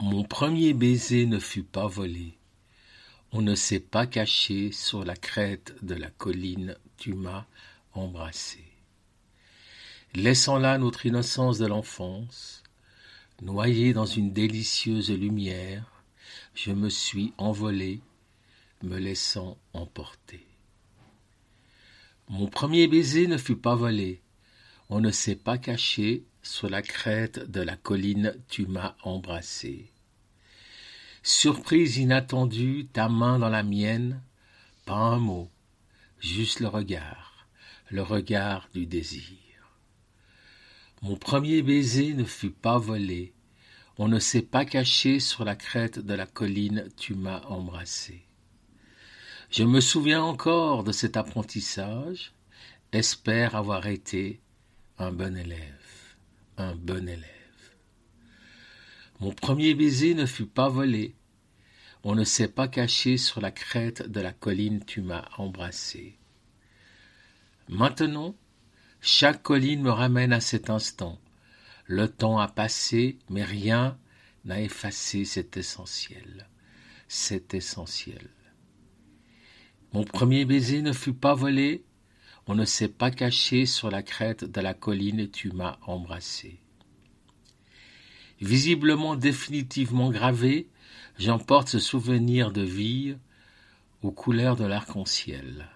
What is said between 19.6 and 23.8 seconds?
emporter. Mon premier baiser ne fut pas